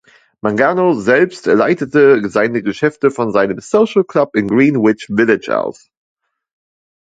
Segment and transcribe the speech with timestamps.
[0.41, 5.91] Mangano selbst leitete seine Geschäfte von seinem Social Club in Greenwich Village aus.